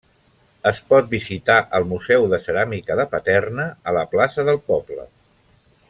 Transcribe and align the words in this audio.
Es 0.69 0.79
pot 0.93 1.11
visitar 1.11 1.57
el 1.79 1.85
Museu 1.91 2.25
de 2.33 2.39
Ceràmica 2.47 2.97
de 3.01 3.05
Paterna 3.13 3.67
a 3.93 3.95
la 3.99 4.07
plaça 4.15 4.49
del 4.51 4.63
poble. 4.73 5.07